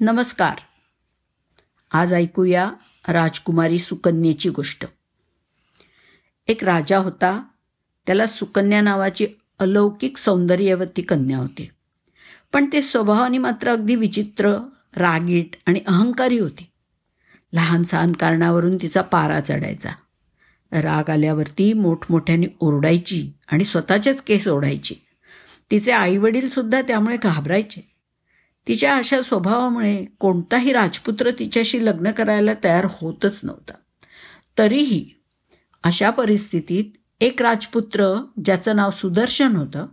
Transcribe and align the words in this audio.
नमस्कार. 0.00 0.54
आज 1.92 2.12
ऐकूया 2.12 2.70
राजकुमारी 3.08 3.78
सुकन्येची 3.78 4.48
गोष्ट. 4.48 4.86
एक 6.48 6.64
राजा 6.64 6.98
होता 6.98 7.44
त्याला 8.06 8.26
सुकन्या 8.26 8.80
नावाची 8.80 9.26
अलौकिक 9.58 10.16
सौंदर्यवती 10.16 11.02
कन्या 11.02 11.38
होती. 11.38 11.70
पण 12.52 12.66
ते 12.72 12.82
स्वभावाने 12.82 13.38
मात्र 13.38 13.68
अगदी 13.68 13.94
विचित्र 13.94 14.56
रागीट 14.96 15.56
आणि 15.66 15.80
अहंकारी 15.86 16.38
होती. 16.38 16.70
लहान 17.52 17.82
सहान 17.82 18.12
कारणावरून 18.12 18.76
तिचा 18.76 19.02
पारा 19.02 19.40
चढायचा. 19.40 19.90
राग 20.72 21.10
आल्यावरती 21.10 21.72
मोठमोठ्याने 21.72 22.46
ओरडायची 22.60 23.30
आणि 23.48 23.64
स्वतःचेच 23.64 24.22
केस 24.22 24.48
ओढायची. 24.48 24.94
तिचे 25.70 25.92
आईवडील 25.92 26.48
सुद्धा 26.48 26.82
त्यामुळे 26.82 27.16
घाबरायचे. 27.16 27.93
तिच्या 28.68 28.96
अशा 28.96 29.22
स्वभावामुळे 29.22 30.04
कोणताही 30.18 30.72
राजपुत्र 30.72 31.30
तिच्याशी 31.30 31.86
लग्न 31.86 32.10
करायला 32.10 32.52
तयार 32.64 32.86
होतच 32.90 33.40
नव्हता. 33.42 33.72
तरीही 34.58 35.10
अशा 35.82 36.10
परिस्थितीत 36.10 36.84
एक 37.20 37.42
राजपुत्र 37.42 38.24
ज्याचं 38.44 38.76
नाव 38.76 38.90
सुदर्शन 38.90 39.56
होतं 39.56 39.86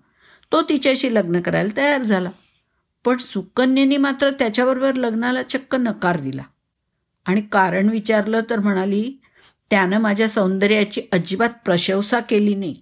तो 0.52 0.62
तिच्याशी 0.62 1.16
लग्न 1.16 1.42
करायला 1.42 1.78
तयार 1.78 2.04
झाला. 2.04 2.30
पण 3.06 3.18
सुकन्येने 3.18 3.98
मात्र 3.98 4.32
त्याच्याबरोबर 4.32 4.94
लग्नाला 4.94 5.44
चक्क 5.44 5.76
नकार 5.76 6.20
दिला. 6.20 6.44
आणि 7.26 7.42
कारण 7.42 7.90
विचारलं 7.90 8.40
तर 8.50 8.60
म्हणाली 8.60 9.22
त्यानं 9.70 9.98
माझ्या 9.98 10.30
सौंदर्याची 10.30 11.02
अजिबात 11.12 11.50
प्रशंसा 11.66 12.20
केली 12.20 12.56
नाही. 12.56 12.76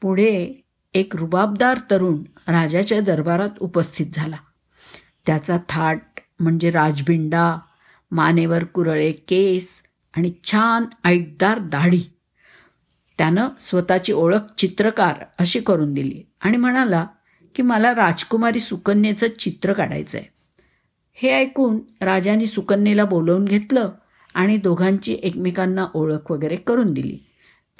पुढे 0.00 0.64
एक 0.94 1.16
रुबाबदार 1.16 1.78
तरुण 1.90 2.22
राजाच्या 2.48 3.00
दरबारात 3.00 3.50
उपस्थित 3.60 4.06
झाला. 4.14 4.36
त्याचा 5.26 5.56
थाट 5.68 6.00
म्हणजे 6.40 6.70
राजबिंडा 6.70 7.58
मानेवर 8.10 8.64
कुरळे 8.64 9.12
केस 9.12 9.82
आणि 10.16 10.32
छान 10.44 10.84
ऐटदार 11.04 11.58
दाढी. 11.58 12.02
त्यानं 13.18 13.48
स्वतःची 13.60 14.12
ओळख 14.12 14.54
चित्रकार 14.58 15.24
अशी 15.38 15.60
करून 15.60 15.94
दिली 15.94 16.22
आणि 16.40 16.56
म्हणाला 16.56 17.06
की 17.54 17.62
मला 17.62 17.94
राजकुमारी 17.94 18.60
सुकन्येचं 18.60 19.26
चित्र 19.38 19.72
काढायचं 19.72 20.18
आहे 20.18 20.32
हे 21.14 21.30
ऐकून 21.30 21.80
राजाने 22.00 22.46
सुकन्येला 22.46 23.04
बोलवून 23.04 23.44
घेतलं 23.44 23.90
आणि 24.34 24.56
दोघांची 24.56 25.18
एकमेकांना 25.22 25.86
ओळख 25.94 26.30
वगैरे 26.30 26.56
करून 26.56 26.92
दिली. 26.92 27.18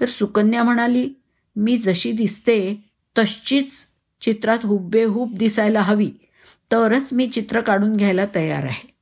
तर 0.00 0.06
सुकन्या 0.06 0.62
म्हणाली 0.62 1.10
मी 1.56 1.76
जशी 1.76 2.12
दिसते 2.12 2.90
तशीच 3.18 3.72
चित्रात 4.20 4.58
हुबेहूब 4.62 5.36
दिसायला 5.38 5.80
हवी. 5.80 6.10
तरच 6.72 7.12
मी 7.12 7.28
चित्र 7.28 7.60
काढून 7.60 7.96
घ्यायला 7.96 8.26
तयार 8.34 8.64
आहे. 8.64 8.94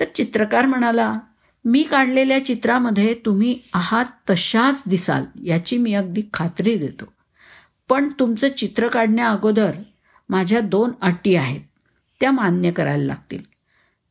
तर 0.00 0.04
चित्रकार 0.14 0.66
म्हणाला 0.66 1.18
मी 1.64 1.82
काढलेल्या 1.82 2.44
चित्रामध्ये 2.44 3.14
तुम्ही 3.14 3.58
आहात 3.74 4.04
तशाच 4.30 4.82
दिसाल 4.86 5.24
याची 5.44 5.78
मी 5.78 5.94
अगदी 5.94 6.22
खात्री 6.32 6.76
देतो. 6.76 7.04
पण 7.88 8.08
तुमचं 8.08 8.48
चित्र 8.48 8.88
काढण्या 8.88 9.28
अगोदर 9.28 9.70
माझ्या 10.28 10.60
दोन 10.60 10.90
अटी 11.00 11.34
आहेत 11.34 11.60
त्या 12.20 12.30
मान्य 12.30 12.70
करायला 12.70 13.04
लागतील. 13.04 13.42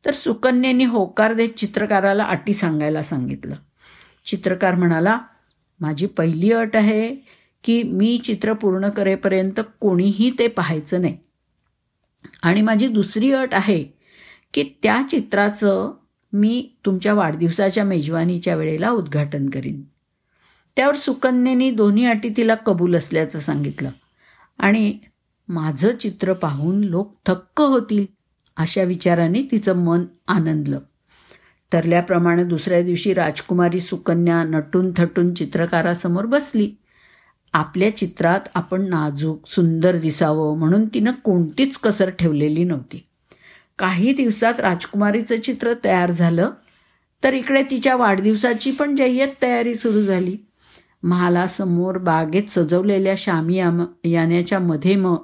तर 0.06 0.12
सुकन्येने 0.12 0.84
होकार 0.84 1.34
देत 1.34 1.48
चित्रकाराला 1.48 2.24
अटी 2.24 2.52
सांगायला 2.52 3.02
सांगितलं. 3.02 3.54
चित्रकार 4.26 4.74
म्हणाला 4.74 5.18
माझी 5.80 6.06
पहिली 6.06 6.52
अट 6.52 6.76
आहे 6.76 7.16
की 7.64 7.82
मी 7.82 8.18
चित्र 8.18 8.52
पूर्ण 8.52 8.88
करेपर्यंत 8.88 9.60
कोणीही 9.80 10.30
ते 10.38 10.48
पाहायचं 10.48 11.00
नाही. 11.00 11.18
आणि 12.42 12.62
माझी 12.62 12.88
दुसरी 12.88 13.32
अट 13.32 13.54
आहे 13.54 13.84
की 14.54 14.62
त्या 14.82 15.02
चित्राचं 15.10 15.92
मी 16.32 16.70
तुमच्या 16.86 17.14
वाढदिवसाच्या 17.14 17.84
मेजवानीच्या 17.84 18.56
वेळेला 18.56 18.90
उद्घाटन 18.90 19.50
करीन. 19.50 19.82
त्यावर 20.76 20.94
सुकन्येने 20.94 21.70
दोन्ही 21.70 22.06
अटी 22.06 22.28
तिला 22.36 22.54
कबूल 22.54 22.96
असल्याचं 22.96 23.40
सांगितलं. 23.40 23.90
आणि 24.58 24.98
माझं 25.48 25.96
चित्र 25.96 26.32
पाहून 26.32 26.80
लोक 26.80 27.16
थक्क 27.26 27.60
होतील 27.60 28.06
अशा 28.56 28.82
विचाराने 28.82 29.42
तिचं 29.42 29.76
मन 29.76 30.04
आनंदलं. 30.28 30.78
ठरल्याप्रमाणे 31.72 32.44
दुसऱ्या 32.44 32.82
दिवशी 32.82 33.14
राजकुमारी 33.14 33.80
सुकन्या 33.80 34.42
नटून 34.42 34.92
थटून 34.96 35.34
चित्रकारासमोर 35.34 36.26
बसली. 36.26 36.72
आपल्या 37.52 37.96
चित्रात 37.96 38.40
आपण 38.54 38.88
नाजूक 38.88 39.46
सुंदर 39.46 39.96
दिसावं 39.96 40.58
म्हणून 40.58 40.86
तिनं 40.86 41.12
कोणतीच 41.24 41.76
कसर 41.76 42.10
ठेवलेली 42.10 42.64
नव्हती. 42.64 43.06
काही 43.78 44.12
दिवसात 44.12 44.60
राजकुमारीचं 44.60 45.40
चित्र 45.40 45.72
तयार 45.84 46.10
झालं 46.10 46.50
तर 47.24 47.32
इकडे 47.34 47.62
तिच्या 47.62 47.96
वाढदिवसाची 47.96 48.70
पण 48.70 48.96
जय्यत 48.96 49.28
तयारी 49.42 49.74
सुरू 49.74 50.02
झाली. 50.02 50.36
महालासमोर 51.02 51.98
बागेत 51.98 52.48
सजवलेल्या 52.48 53.14
शामी 53.18 53.56
याण्याच्या 54.04 54.58
मध्ये 54.58 54.96
मग 54.96 55.16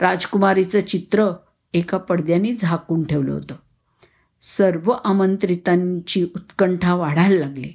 राजकुमारीचं 0.00 0.80
चित्र 0.80 1.28
एका 1.74 1.98
पडद्याने 1.98 2.52
झाकून 2.52 3.02
ठेवलं 3.02 3.32
होतं. 3.32 3.54
सर्व 4.42 4.92
आमंत्रितांची 5.04 6.22
उत्कंठा 6.22 6.94
वाढायला 6.94 7.38
लागली. 7.38 7.72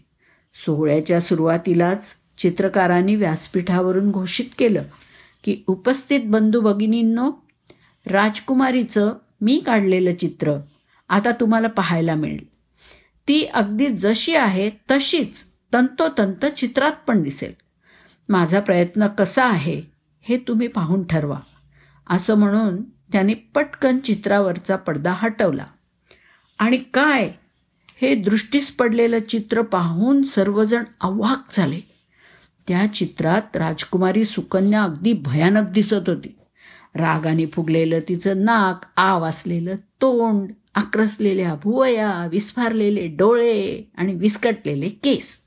सोहळ्याच्या 0.56 1.22
सुरुवातीलाच 1.22 2.14
चित्रकारांनी 2.38 3.16
व्यासपीठावरून 3.16 4.12
घोषित 4.12 4.46
केलं 4.58 4.84
की 5.44 5.64
उपस्थित 5.68 6.20
बंधू 6.26 6.62
भगिनींनो 6.62 7.32
राजकुमारीचं 8.06 9.14
मी 9.42 9.64
काढलेलं 9.66 10.16
चित्र 10.16 10.54
आता 11.10 11.32
तुम्हाला 11.32 11.68
पाहायला 11.68 12.16
मिळेल. 12.16 12.48
ती 13.28 13.46
अगदी 13.46 13.88
जशी 13.88 14.36
आहे 14.36 14.70
तशीच 14.70 15.46
तंतोतंत 15.74 16.46
चित्रात 16.46 16.92
पण 17.08 17.24
दिसेल. 17.24 17.54
माझा 18.30 18.60
प्रयत्न 18.60 19.08
कसा 19.08 19.46
आहे 19.46 19.82
हे 20.22 20.38
तुम्ही 20.38 20.68
पाहून 20.68 21.04
ठरवा. 21.04 21.40
असं 22.10 22.36
म्हणून 22.36 22.84
त्याने 22.84 23.34
पटकन 23.34 24.00
चित्रावरचा 24.00 24.76
पडदा 24.76 25.14
हटवला. 25.18 25.66
आणि 26.60 26.78
काय? 26.78 27.32
हे 28.02 28.16
दृष्टीस 28.16 28.72
पडलेलं 28.72 29.20
चित्र 29.20 29.62
पाहून 29.62 30.24
सर्वजण 30.24 30.84
अवाक 31.02 31.46
झाले. 31.52 31.95
त्या 32.68 32.94
चित्रात 32.94 33.58
राजकुमारी 33.58 34.24
सुकन्या 34.24 34.84
अगदी 34.84 35.14
भयानक 35.14 35.70
दिसत 35.70 36.04
होती. 36.08 36.36
रागाने 36.96 37.46
फुगलेलं 37.46 38.00
तिचं 38.10 38.46
नाक 38.46 38.86
आव 38.98 39.24
असलेलं 39.24 39.76
तोंड 39.76 40.52
आक्रसलेल्या 40.76 41.56
भुवया 41.64 42.28
विस्फारलेले 42.32 43.08
डोळे 43.08 43.90
आणि 43.98 44.14
विस्कटलेले 44.14 44.90
केस. 44.90 45.38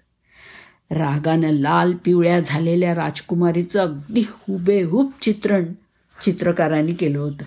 रागानं 0.91 1.51
लाल 1.51 1.93
पिवळ्या 2.05 2.41
झालेल्या 2.41 2.95
राजकुमारीचं 2.95 3.81
अगदी 3.81 4.21
हुबेहूब 4.21 5.11
चित्रण 5.21 5.65
चित्रकारांनी 6.25 6.93
केलं 6.93 7.19
होतं. 7.19 7.45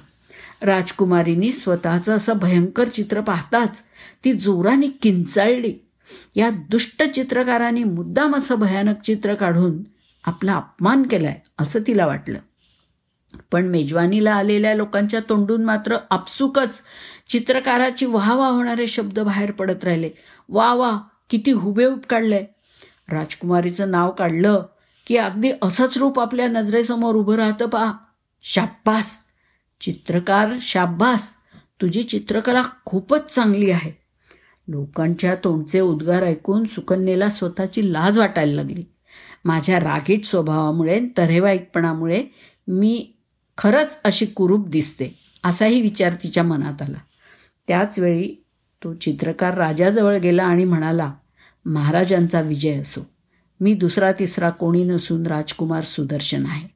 राजकुमारीनी 0.65 1.51
स्वतःचं 1.51 2.15
असं 2.15 2.38
भयंकर 2.38 2.88
चित्र 2.88 3.21
पाहताच 3.21 3.81
ती 4.25 4.33
जोराने 4.33 4.88
किंचाळली. 4.88 5.73
या 6.35 6.50
दुष्ट 6.50 7.03
चित्रकारांनी 7.03 7.84
मुद्दाम 7.84 8.35
असं 8.35 8.56
भयानक 8.56 9.01
चित्र 9.01 9.35
काढून 9.35 9.84
आपला 10.23 10.56
अपमान 10.56 11.03
केलाय 11.03 11.39
असं 11.59 11.79
तिला 11.88 12.06
वाटलं. 12.06 12.39
पण 13.51 13.67
मेजवानीला 13.67 14.34
आलेल्या 14.34 14.75
लोकांच्या 14.75 15.19
तोंडून 15.19 15.66
मात्र 15.66 15.97
आपसुकच 16.09 16.81
चित्रकाराची 17.29 18.06
वाह 18.06 18.34
वाह 18.34 18.50
होणारे 18.50 18.88
शब्द 18.88 19.19
बाहेर 19.19 19.51
पडत 19.51 19.84
राहिले. 19.84 20.09
वा 20.50 20.73
वा 20.73 21.00
किती 21.29 21.51
हुबेहूब 21.51 22.00
काढलंय. 22.09 22.45
राजकुमारीचं 23.12 23.91
नाव 23.91 24.12
काढलं 24.12 24.63
की 25.07 25.18
अगदी 25.18 25.51
असंच 25.62 25.97
रूप 25.97 26.19
आपल्या 26.19 26.47
नजरेसमोर 26.47 27.16
उभं 27.16 27.35
राहतं 27.35 27.66
पहा 27.66 27.94
शाब्बास 28.41 29.19
चित्रकार 29.81 30.50
शाब्बास 30.62 31.29
तुझी 31.81 32.03
चित्रकला 32.03 32.63
खूपच 32.85 33.35
चांगली 33.35 33.71
आहे. 33.71 34.00
लोकांच्या 34.71 35.35
तोंडचे 35.35 35.79
उद्गार 35.79 36.23
ऐकून 36.23 36.65
सुकन्येला 36.65 37.29
स्वतःची 37.29 37.94
लाज 37.94 38.19
वाटायला 38.19 38.53
लागली. 38.53 38.83
माझ्या 39.45 39.79
रागीट 39.79 40.25
स्वभावामुळे 40.25 41.01
तरेवाईकपणामुळे 41.18 42.23
मी 42.68 43.13
खरंच 43.57 44.00
अशी 44.03 44.25
कुरूप 44.25 44.68
दिसते 44.68 45.19
असाही 45.44 45.81
विचार 45.81 46.13
तिच्या 46.13 46.44
मनात 46.44 46.81
आला. 46.81 46.97
त्याचवेळी 47.68 48.44
तो 48.83 48.94
चित्रकार 48.94 49.53
राजाजवळ 49.53 50.18
गेला 50.18 50.44
आणि 50.44 50.63
म्हणाला 50.63 51.13
महाराजांचा 51.65 52.41
विजय 52.41 52.74
असो. 52.74 53.01
मी 53.59 53.74
दुसरा 53.74 54.12
तिसरा 54.12 54.50
कोणी 54.50 54.83
नसून 54.83 55.25
राजकुमार 55.27 55.83
सुदर्शन 55.83 56.45
आहे. 56.45 56.67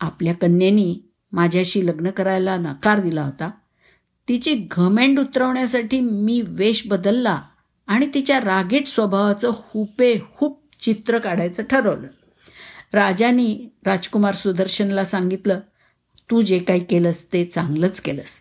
आपल्या 0.00 0.34
कन्येनी 0.34 0.98
माझ्याशी 1.32 1.86
लग्न 1.86 2.10
करायला 2.10 2.56
नकार 2.56 3.00
दिला 3.00 3.22
होता. 3.22 3.50
तिची 4.28 4.68
घमेंड 4.70 5.20
उतरवण्यासाठी 5.20 6.00
मी 6.00 6.42
वेश 6.46 6.86
बदलला 6.86 7.42
आणि 7.86 8.08
तिच्या 8.14 8.40
रागीट 8.40 8.86
स्वभावाचं 8.86 9.50
हुपे 9.54 10.12
हुप 10.12 10.62
चित्र 10.80 11.18
काढायचं 11.18 11.62
ठरवलं. 11.62 12.06
राजानी 12.92 13.68
राजकुमार 13.86 14.34
सुदर्शनला 14.34 15.04
सांगितलं 15.04 15.60
तू 16.30 16.40
जे 16.40 16.58
काही 16.58 16.84
केलंस 16.84 17.32
ते 17.32 17.44
चांगलंच 17.44 18.00
केलंस. 18.00 18.40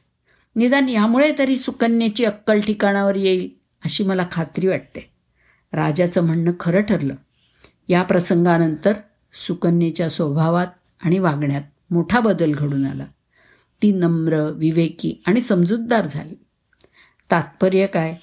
निदान 0.56 0.90
यामुळे 0.90 1.34
तरी 1.38 1.58
सुकन्याची 1.58 2.26
अक्कल 2.26 2.60
ठिकाणावर 2.60 3.16
येईल 3.16 3.50
अशी 3.86 4.04
मला 4.04 4.28
खात्री 4.32 4.68
वाटते. 4.68 5.12
राजाचं 5.74 6.26
म्हणणं 6.26 6.52
खरं 6.60 6.82
ठरलं. 6.82 7.16
या 7.88 8.04
प्रसंगानंतर 8.04 8.94
सुकन्येच्या 9.48 10.10
स्वभावात 10.10 10.68
आणि 11.04 11.20
वागण्यात 11.20 11.62
मोठा 11.92 12.20
बदल 12.20 12.52
घडून 12.54 12.86
आला. 12.86 13.06
ती 13.82 13.92
नम्र 13.92 14.50
विवेकी 14.56 15.24
आणि 15.28 15.42
समजूतदार 15.42 16.08
झाली. 16.08 16.36
तात्पर्य 17.32 17.88
काय? 17.88 18.16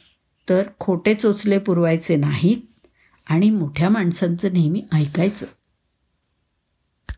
तर 0.49 0.63
खोटे 0.81 1.15
चोचले 1.15 1.59
पुरवायचे 1.59 2.17
नाहीत 2.17 2.87
आणि 3.27 3.51
मोठ्या 3.51 3.89
माणसांचं 3.89 4.53
नेहमी 4.53 4.85
ऐकायचं. 4.93 5.47